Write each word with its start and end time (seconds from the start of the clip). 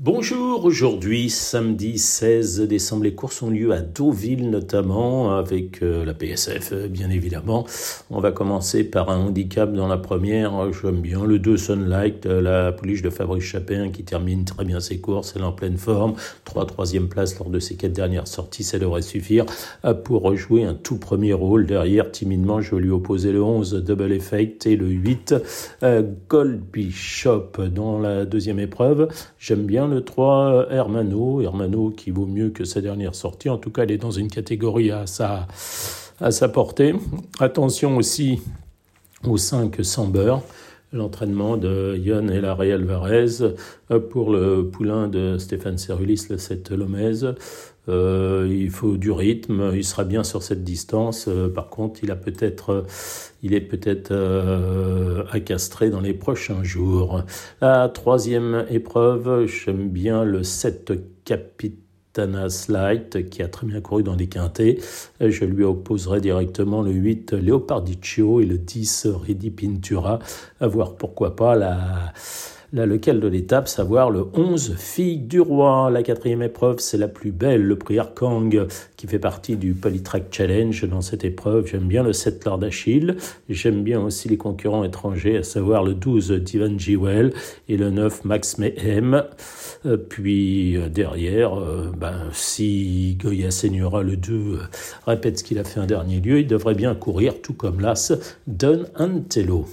Bonjour, 0.00 0.64
aujourd'hui 0.64 1.28
samedi 1.28 1.98
16 1.98 2.60
décembre, 2.68 3.02
les 3.02 3.16
courses 3.16 3.42
ont 3.42 3.50
lieu 3.50 3.72
à 3.72 3.80
Deauville 3.80 4.48
notamment 4.48 5.36
avec 5.36 5.82
euh, 5.82 6.04
la 6.04 6.14
PSF 6.14 6.72
bien 6.88 7.10
évidemment. 7.10 7.66
On 8.08 8.20
va 8.20 8.30
commencer 8.30 8.84
par 8.84 9.10
un 9.10 9.18
handicap 9.18 9.72
dans 9.72 9.88
la 9.88 9.96
première, 9.96 10.72
j'aime 10.72 11.00
bien 11.00 11.24
le 11.24 11.40
2 11.40 11.56
Sunlight, 11.56 12.26
la 12.26 12.70
pouliche 12.70 13.02
de 13.02 13.10
Fabrice 13.10 13.42
Chapin 13.42 13.90
qui 13.90 14.04
termine 14.04 14.44
très 14.44 14.64
bien 14.64 14.78
ses 14.78 15.00
courses, 15.00 15.32
elle 15.34 15.42
est 15.42 15.46
en 15.46 15.50
pleine 15.50 15.78
forme, 15.78 16.14
3 16.44 16.66
troisième 16.66 17.08
place 17.08 17.36
lors 17.36 17.50
de 17.50 17.58
ses 17.58 17.74
quatre 17.74 17.92
dernières 17.92 18.28
sorties, 18.28 18.62
ça 18.62 18.78
devrait 18.78 19.02
suffire 19.02 19.46
euh, 19.84 19.94
pour 19.94 20.36
jouer 20.36 20.62
un 20.62 20.74
tout 20.74 20.98
premier 20.98 21.32
rôle. 21.32 21.66
Derrière, 21.66 22.12
timidement, 22.12 22.60
je 22.60 22.76
vais 22.76 22.82
lui 22.82 22.90
opposer 22.90 23.32
le 23.32 23.42
11 23.42 23.82
Double 23.84 24.12
Effect 24.12 24.64
et 24.64 24.76
le 24.76 24.86
8 24.86 25.34
euh, 25.82 26.04
Gold 26.28 26.60
Bishop 26.72 27.50
dans 27.74 27.98
la 27.98 28.24
deuxième 28.26 28.60
épreuve. 28.60 29.08
J'aime 29.40 29.64
bien 29.64 29.87
le 29.88 30.04
3, 30.04 30.66
Hermano. 30.70 31.40
Hermano 31.40 31.90
qui 31.90 32.10
vaut 32.10 32.26
mieux 32.26 32.50
que 32.50 32.64
sa 32.64 32.80
dernière 32.80 33.14
sortie. 33.14 33.48
En 33.48 33.58
tout 33.58 33.70
cas, 33.70 33.82
elle 33.82 33.90
est 33.90 33.98
dans 33.98 34.10
une 34.10 34.28
catégorie 34.28 34.90
à 34.90 35.06
sa, 35.06 35.46
à 36.20 36.30
sa 36.30 36.48
portée. 36.48 36.94
Attention 37.40 37.96
aussi 37.96 38.40
au 39.24 39.36
5, 39.36 39.76
Samber 39.82 40.36
l'entraînement 40.92 41.56
de 41.56 41.96
Yon 41.96 42.28
et 42.28 42.40
Larry 42.40 42.72
Alvarez 42.72 43.54
pour 44.10 44.32
le 44.32 44.68
poulain 44.68 45.08
de 45.08 45.38
Stéphane 45.38 45.78
Cerulis, 45.78 46.26
le 46.30 46.38
7 46.38 46.70
Lomez. 46.70 47.34
Euh, 47.88 48.46
il 48.50 48.70
faut 48.70 48.96
du 48.96 49.10
rythme, 49.10 49.72
il 49.74 49.84
sera 49.84 50.04
bien 50.04 50.22
sur 50.24 50.42
cette 50.42 50.62
distance. 50.62 51.26
Euh, 51.28 51.48
par 51.48 51.68
contre, 51.70 52.00
il 52.02 52.10
a 52.10 52.16
peut-être, 52.16 52.84
il 53.42 53.54
est 53.54 53.60
peut-être 53.60 54.10
euh, 54.12 55.24
accastré 55.30 55.90
dans 55.90 56.00
les 56.00 56.14
prochains 56.14 56.62
jours. 56.62 57.22
La 57.60 57.88
troisième 57.88 58.66
épreuve, 58.70 59.46
j'aime 59.46 59.88
bien 59.88 60.24
le 60.24 60.42
7 60.42 60.92
Capitanas 62.18 62.66
Light 62.68 63.30
qui 63.30 63.42
a 63.42 63.48
très 63.48 63.66
bien 63.66 63.80
couru 63.80 64.02
dans 64.02 64.16
les 64.16 64.26
quintés. 64.26 64.80
Je 65.20 65.44
lui 65.44 65.62
opposerai 65.62 66.20
directement 66.20 66.82
le 66.82 66.90
8 66.90 67.32
Leopardiccio 67.32 68.40
et 68.40 68.46
le 68.46 68.58
10 68.58 69.06
Ridi 69.24 69.50
Pintura. 69.50 70.18
À 70.60 70.66
voir 70.66 70.96
pourquoi 70.96 71.36
pas 71.36 71.54
la 71.54 72.12
Là, 72.74 72.84
lequel 72.84 73.18
de 73.18 73.28
l'étape, 73.28 73.66
savoir 73.66 74.10
le 74.10 74.26
11 74.34 74.74
Fille 74.76 75.16
du 75.16 75.40
Roi? 75.40 75.88
La 75.90 76.02
quatrième 76.02 76.42
épreuve, 76.42 76.80
c'est 76.80 76.98
la 76.98 77.08
plus 77.08 77.32
belle, 77.32 77.62
le 77.62 77.76
prix 77.76 77.98
Arkang, 77.98 78.66
qui 78.98 79.06
fait 79.06 79.18
partie 79.18 79.56
du 79.56 79.72
Polytrack 79.72 80.24
Challenge. 80.30 80.84
Dans 80.84 81.00
cette 81.00 81.24
épreuve, 81.24 81.66
j'aime 81.66 81.88
bien 81.88 82.02
le 82.02 82.12
7 82.12 82.44
Lord 82.44 82.62
Achille. 82.62 83.16
J'aime 83.48 83.82
bien 83.82 84.02
aussi 84.02 84.28
les 84.28 84.36
concurrents 84.36 84.84
étrangers, 84.84 85.38
à 85.38 85.42
savoir 85.44 85.82
le 85.82 85.94
12 85.94 86.30
Divan 86.32 86.78
Jewel 86.78 87.32
et 87.70 87.78
le 87.78 87.88
9 87.88 88.26
Max 88.26 88.58
Mayhem. 88.58 89.24
Euh, 89.86 89.96
puis 89.96 90.76
euh, 90.76 90.90
derrière, 90.90 91.58
euh, 91.58 91.90
ben, 91.96 92.28
si 92.32 93.16
Goya 93.18 93.50
Seniora, 93.50 94.02
le 94.02 94.18
2, 94.18 94.58
répète 95.06 95.38
ce 95.38 95.44
qu'il 95.44 95.58
a 95.58 95.64
fait 95.64 95.80
un 95.80 95.86
dernier 95.86 96.20
lieu, 96.20 96.40
il 96.40 96.46
devrait 96.46 96.74
bien 96.74 96.94
courir, 96.94 97.40
tout 97.40 97.54
comme 97.54 97.80
l'As 97.80 98.12
Don 98.46 98.84
Antello. 98.98 99.64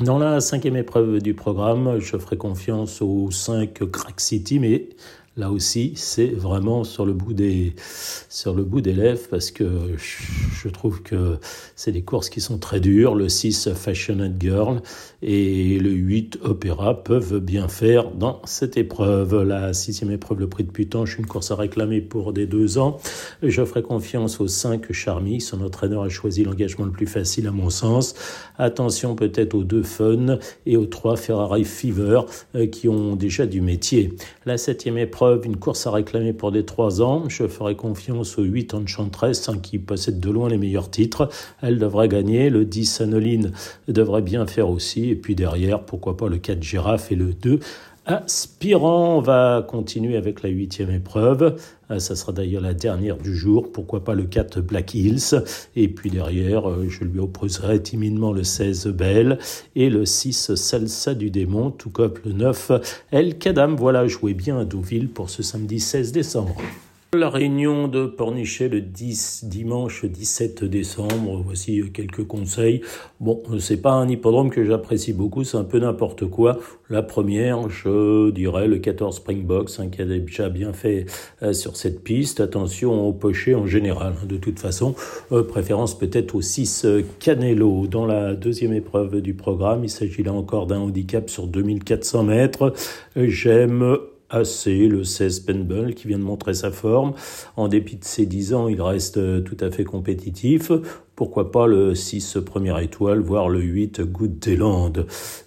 Dans 0.00 0.20
la 0.20 0.40
cinquième 0.40 0.76
épreuve 0.76 1.20
du 1.20 1.34
programme, 1.34 1.98
je 1.98 2.16
ferai 2.18 2.36
confiance 2.36 3.02
aux 3.02 3.32
5 3.32 3.90
Crack 3.90 4.20
City, 4.20 4.60
mais 4.60 4.90
là 5.38 5.50
aussi, 5.52 5.92
c'est 5.94 6.26
vraiment 6.26 6.84
sur 6.84 7.06
le 7.06 7.12
bout 7.12 7.32
des, 7.32 7.74
sur 8.28 8.54
le 8.54 8.64
bout 8.64 8.80
des 8.80 8.92
lèvres 8.92 9.26
parce 9.30 9.50
que 9.52 9.64
je 9.96 10.68
trouve 10.68 11.02
que 11.02 11.38
c'est 11.76 11.92
des 11.92 12.02
courses 12.02 12.28
qui 12.28 12.40
sont 12.40 12.58
très 12.58 12.80
dures. 12.80 13.14
Le 13.14 13.28
6 13.28 13.72
Fashioned 13.72 14.36
Girl 14.40 14.82
et 15.22 15.78
le 15.78 15.90
8 15.90 16.40
Opéra 16.42 17.04
peuvent 17.04 17.38
bien 17.38 17.68
faire 17.68 18.10
dans 18.10 18.42
cette 18.44 18.76
épreuve. 18.76 19.42
La 19.42 19.72
sixième 19.72 20.10
épreuve, 20.10 20.40
le 20.40 20.48
prix 20.48 20.64
de 20.64 20.72
Putanche, 20.72 21.18
une 21.18 21.26
course 21.26 21.52
à 21.52 21.54
réclamer 21.54 22.00
pour 22.00 22.32
des 22.32 22.46
deux 22.46 22.78
ans. 22.78 22.98
Je 23.42 23.64
ferai 23.64 23.82
confiance 23.82 24.40
au 24.40 24.48
5 24.48 24.92
Charmy. 24.92 25.40
Son 25.40 25.60
entraîneur 25.62 26.02
a 26.02 26.08
choisi 26.08 26.42
l'engagement 26.42 26.84
le 26.84 26.90
plus 26.90 27.06
facile 27.06 27.46
à 27.46 27.52
mon 27.52 27.70
sens. 27.70 28.14
Attention 28.58 29.14
peut-être 29.14 29.54
aux 29.54 29.64
deux 29.64 29.84
Fun 29.84 30.38
et 30.66 30.76
aux 30.76 30.86
trois 30.86 31.16
Ferrari 31.16 31.64
Fever 31.64 32.22
euh, 32.56 32.66
qui 32.66 32.88
ont 32.88 33.14
déjà 33.14 33.46
du 33.46 33.60
métier. 33.60 34.12
La 34.44 34.58
septième 34.58 34.98
épreuve, 34.98 35.27
une 35.36 35.56
course 35.56 35.86
à 35.86 35.90
réclamer 35.90 36.32
pour 36.32 36.52
des 36.52 36.64
trois 36.64 37.02
ans. 37.02 37.24
Je 37.28 37.46
ferai 37.46 37.76
confiance 37.76 38.38
au 38.38 38.42
8 38.42 38.74
Enchantress 38.74 39.48
hein, 39.48 39.58
qui 39.62 39.78
possède 39.78 40.20
de 40.20 40.30
loin 40.30 40.48
les 40.48 40.58
meilleurs 40.58 40.90
titres. 40.90 41.28
Elle 41.62 41.78
devrait 41.78 42.08
gagner. 42.08 42.50
Le 42.50 42.64
10 42.64 43.02
Anoline 43.02 43.52
devrait 43.88 44.22
bien 44.22 44.46
faire 44.46 44.68
aussi. 44.68 45.10
Et 45.10 45.16
puis 45.16 45.34
derrière, 45.34 45.84
pourquoi 45.84 46.16
pas 46.16 46.28
le 46.28 46.38
4 46.38 46.62
girafe 46.62 47.12
et 47.12 47.16
le 47.16 47.32
2 47.32 47.60
aspirant. 48.08 49.18
On 49.18 49.20
va 49.20 49.64
continuer 49.68 50.16
avec 50.16 50.42
la 50.42 50.48
huitième 50.48 50.90
épreuve. 50.90 51.56
Euh, 51.90 51.98
ça 52.00 52.16
sera 52.16 52.32
d'ailleurs 52.32 52.62
la 52.62 52.74
dernière 52.74 53.18
du 53.18 53.36
jour. 53.36 53.70
Pourquoi 53.70 54.02
pas 54.02 54.14
le 54.14 54.24
4 54.24 54.60
Black 54.60 54.94
Hills. 54.94 55.44
Et 55.76 55.88
puis 55.88 56.10
derrière, 56.10 56.68
euh, 56.68 56.86
je 56.88 57.04
lui 57.04 57.20
opposerai 57.20 57.80
timidement 57.82 58.32
le 58.32 58.42
16 58.42 58.88
Belle 58.88 59.38
et 59.76 59.90
le 59.90 60.04
6 60.04 60.54
Salsa 60.54 61.14
du 61.14 61.30
démon, 61.30 61.70
tout 61.70 61.90
comme 61.90 62.14
le 62.24 62.32
9 62.32 62.72
El 63.12 63.38
Kadam. 63.38 63.76
Voilà, 63.76 64.08
jouez 64.08 64.34
bien 64.34 64.58
à 64.58 64.64
Deauville 64.64 65.08
pour 65.08 65.30
ce 65.30 65.42
samedi 65.42 65.78
16 65.78 66.10
décembre. 66.10 66.56
La 67.14 67.30
réunion 67.30 67.88
de 67.88 68.04
Pornichet 68.04 68.68
le 68.68 68.82
10, 68.82 69.46
dimanche 69.46 70.04
17 70.04 70.64
décembre, 70.64 71.40
voici 71.42 71.82
quelques 71.90 72.26
conseils. 72.26 72.82
Bon, 73.18 73.42
c'est 73.60 73.80
pas 73.80 73.92
un 73.92 74.06
hippodrome 74.06 74.50
que 74.50 74.62
j'apprécie 74.62 75.14
beaucoup, 75.14 75.42
c'est 75.42 75.56
un 75.56 75.64
peu 75.64 75.78
n'importe 75.78 76.26
quoi. 76.26 76.58
La 76.90 77.02
première, 77.02 77.70
je 77.70 78.28
dirais 78.28 78.68
le 78.68 78.76
14 78.76 79.16
Springbox, 79.16 79.80
hein, 79.80 79.88
qui 79.88 80.02
a 80.02 80.04
déjà 80.04 80.50
bien 80.50 80.74
fait 80.74 81.06
euh, 81.42 81.54
sur 81.54 81.78
cette 81.78 82.04
piste. 82.04 82.40
Attention 82.40 83.08
au 83.08 83.14
pocher 83.14 83.54
en 83.54 83.66
général, 83.66 84.12
hein, 84.22 84.26
de 84.26 84.36
toute 84.36 84.58
façon. 84.58 84.94
Euh, 85.32 85.42
préférence 85.42 85.98
peut-être 85.98 86.34
au 86.34 86.42
6 86.42 86.86
Canelo. 87.20 87.86
Dans 87.86 88.04
la 88.04 88.34
deuxième 88.34 88.74
épreuve 88.74 89.22
du 89.22 89.32
programme, 89.32 89.82
il 89.82 89.90
s'agit 89.90 90.22
là 90.22 90.34
encore 90.34 90.66
d'un 90.66 90.80
handicap 90.80 91.30
sur 91.30 91.46
2400 91.46 92.24
mètres. 92.24 92.74
J'aime 93.16 93.96
assez 94.30 94.88
le 94.88 95.04
16 95.04 95.40
Penbull 95.40 95.94
qui 95.94 96.08
vient 96.08 96.18
de 96.18 96.24
montrer 96.24 96.54
sa 96.54 96.70
forme. 96.70 97.14
En 97.56 97.68
dépit 97.68 97.96
de 97.96 98.04
ses 98.04 98.26
10 98.26 98.54
ans, 98.54 98.68
il 98.68 98.80
reste 98.80 99.18
euh, 99.18 99.40
tout 99.40 99.56
à 99.60 99.70
fait 99.70 99.84
compétitif 99.84 100.70
pourquoi 101.18 101.50
pas 101.50 101.66
le 101.66 101.96
6 101.96 102.38
première 102.46 102.78
étoile, 102.78 103.18
voire 103.18 103.48
le 103.48 103.60
8 103.60 104.02
Good 104.02 104.44
Zealand. 104.44 104.92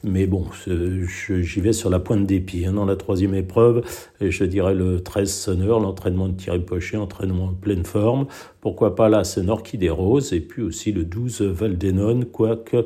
Mais 0.04 0.28
bon, 0.28 0.48
j'y 0.68 1.62
vais 1.62 1.72
sur 1.72 1.90
la 1.90 2.00
pointe 2.00 2.26
des 2.26 2.42
pieds. 2.42 2.66
Hein. 2.66 2.74
Dans 2.74 2.84
la 2.84 2.98
troisième 2.98 3.34
épreuve, 3.36 3.82
je 4.20 4.44
dirais 4.44 4.74
le 4.74 5.02
13 5.02 5.32
Sonneur, 5.32 5.80
l'entraînement 5.80 6.28
de 6.28 6.34
Thierry 6.34 6.60
Pochet, 6.60 6.98
entraînement 6.98 7.46
en 7.46 7.54
pleine 7.54 7.86
forme. 7.86 8.28
Pourquoi 8.60 8.96
pas 8.96 9.08
la 9.08 9.24
Sonor 9.24 9.64
qui 9.64 9.78
dérose, 9.78 10.34
et 10.34 10.42
puis 10.42 10.62
aussi 10.62 10.92
le 10.92 11.06
12 11.06 11.42
Valdenon, 11.42 12.26
quoique 12.30 12.86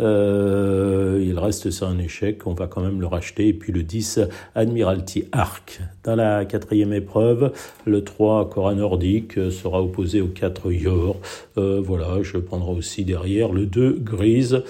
euh, 0.00 1.23
reste 1.44 1.70
sur 1.70 1.86
un 1.86 1.98
échec, 1.98 2.46
on 2.46 2.54
va 2.54 2.66
quand 2.66 2.80
même 2.80 3.00
le 3.00 3.06
racheter. 3.06 3.48
Et 3.48 3.52
puis 3.52 3.72
le 3.72 3.82
10 3.82 4.20
Admiralty 4.54 5.24
Arc. 5.32 5.80
Dans 6.02 6.16
la 6.16 6.44
quatrième 6.44 6.92
épreuve, 6.92 7.52
le 7.84 8.02
3 8.02 8.50
Cora 8.50 8.74
Nordique 8.74 9.34
sera 9.50 9.82
opposé 9.82 10.20
au 10.20 10.28
4 10.28 10.72
Yor. 10.72 11.16
Euh, 11.58 11.80
voilà, 11.84 12.22
je 12.22 12.38
prendrai 12.38 12.72
aussi 12.72 13.04
derrière 13.04 13.52
le 13.52 13.66
2 13.66 13.98
grise. 14.00 14.62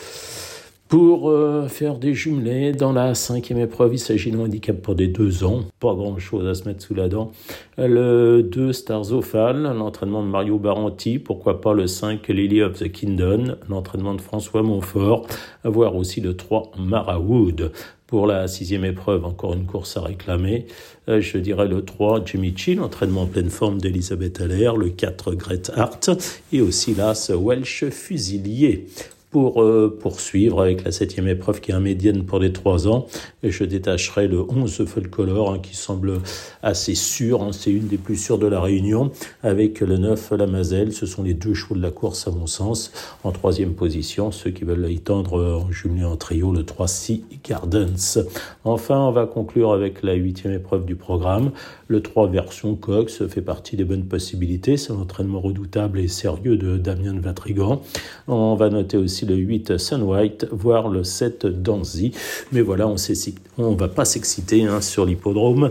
Pour 0.94 1.28
euh, 1.28 1.66
faire 1.66 1.98
des 1.98 2.14
jumelés, 2.14 2.70
dans 2.70 2.92
la 2.92 3.16
cinquième 3.16 3.58
épreuve, 3.58 3.94
il 3.94 3.98
s'agit 3.98 4.30
d'un 4.30 4.38
handicap 4.38 4.76
pour 4.80 4.94
des 4.94 5.08
deux 5.08 5.42
ans. 5.42 5.64
Pas 5.80 5.92
grand 5.92 6.16
chose 6.20 6.46
à 6.46 6.54
se 6.54 6.68
mettre 6.68 6.84
sous 6.84 6.94
la 6.94 7.08
dent. 7.08 7.32
Le 7.76 8.42
2 8.42 8.72
Starzofal, 8.72 9.60
l'entraînement 9.76 10.22
de 10.22 10.28
Mario 10.28 10.56
Baranti. 10.56 11.18
Pourquoi 11.18 11.60
pas 11.60 11.72
le 11.72 11.88
5 11.88 12.28
Lily 12.28 12.62
of 12.62 12.78
the 12.78 12.92
Kingdom, 12.92 13.56
l'entraînement 13.68 14.14
de 14.14 14.20
François 14.20 14.62
Montfort. 14.62 15.26
Avoir 15.64 15.96
aussi 15.96 16.20
le 16.20 16.36
3 16.36 16.70
Marawood. 16.78 17.72
Pour 18.06 18.28
la 18.28 18.46
sixième 18.46 18.84
épreuve, 18.84 19.24
encore 19.24 19.54
une 19.54 19.66
course 19.66 19.96
à 19.96 20.02
réclamer. 20.02 20.66
Euh, 21.08 21.20
je 21.20 21.38
dirais 21.38 21.66
le 21.66 21.84
3, 21.84 22.24
Jimmy 22.24 22.54
Chill, 22.56 22.80
entraînement 22.80 23.22
en 23.22 23.26
pleine 23.26 23.50
forme 23.50 23.80
d'Elisabeth 23.80 24.40
Allaire. 24.40 24.76
Le 24.76 24.90
4, 24.90 25.34
Gret 25.34 25.62
Hart. 25.74 26.10
Et 26.52 26.60
aussi 26.60 26.94
l'As 26.94 27.32
Welsh 27.34 27.86
Fusilier 27.90 28.86
pour 29.34 29.64
euh, 29.64 29.98
poursuivre 30.00 30.62
avec 30.62 30.84
la 30.84 30.92
septième 30.92 31.26
épreuve 31.26 31.60
qui 31.60 31.72
est 31.72 31.74
un 31.74 31.80
médiane 31.80 32.22
pour 32.22 32.38
les 32.38 32.52
trois 32.52 32.86
ans. 32.86 33.06
Je 33.42 33.64
détacherai 33.64 34.28
le 34.28 34.40
11 34.48 34.84
Folklore 34.84 35.54
hein, 35.54 35.58
qui 35.60 35.74
semble 35.74 36.20
assez 36.62 36.94
sûr, 36.94 37.42
hein, 37.42 37.50
c'est 37.50 37.72
une 37.72 37.88
des 37.88 37.98
plus 37.98 38.16
sûres 38.16 38.38
de 38.38 38.46
la 38.46 38.60
Réunion, 38.60 39.10
avec 39.42 39.80
le 39.80 39.96
9 39.96 40.34
La 40.38 40.46
Mazelle. 40.46 40.92
Ce 40.92 41.04
sont 41.04 41.24
les 41.24 41.34
deux 41.34 41.52
chevaux 41.52 41.74
de 41.74 41.82
la 41.82 41.90
course 41.90 42.28
à 42.28 42.30
mon 42.30 42.46
sens. 42.46 42.92
En 43.24 43.32
troisième 43.32 43.74
position, 43.74 44.30
ceux 44.30 44.50
qui 44.50 44.62
veulent 44.62 44.88
y 44.88 45.00
tendre 45.00 45.64
en 45.64 45.68
jumelé 45.72 46.04
en 46.04 46.16
trio, 46.16 46.52
le 46.52 46.64
3 46.64 46.86
Sea 46.86 47.24
Gardens. 47.42 48.20
Enfin, 48.62 49.00
on 49.00 49.10
va 49.10 49.26
conclure 49.26 49.72
avec 49.72 50.04
la 50.04 50.14
huitième 50.14 50.52
épreuve 50.52 50.84
du 50.84 50.94
programme. 50.94 51.50
Le 51.88 52.00
3 52.00 52.28
version 52.28 52.76
Cox 52.76 53.26
fait 53.26 53.42
partie 53.42 53.76
des 53.76 53.84
bonnes 53.84 54.06
possibilités. 54.06 54.76
C'est 54.76 54.92
un 54.92 55.00
entraînement 55.00 55.40
redoutable 55.40 55.98
et 55.98 56.06
sérieux 56.06 56.56
de 56.56 56.78
Damien 56.78 57.18
Vatrigan. 57.18 57.82
On 58.28 58.54
va 58.54 58.70
noter 58.70 58.96
aussi 58.96 59.23
le 59.24 59.36
8 59.36 59.78
Sun 59.78 60.02
White, 60.02 60.46
voire 60.50 60.88
le 60.88 61.04
7 61.04 61.46
Danzy. 61.46 62.12
Mais 62.52 62.60
voilà, 62.60 62.86
on 62.88 63.72
ne 63.72 63.76
va 63.76 63.88
pas 63.88 64.04
s'exciter 64.04 64.64
hein, 64.64 64.80
sur 64.80 65.04
l'hippodrome 65.04 65.70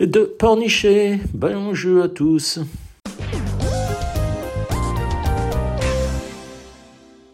de 0.00 0.20
Pornichet. 0.22 1.18
Bon 1.34 1.74
jeu 1.74 2.02
à 2.02 2.08
tous. 2.08 2.60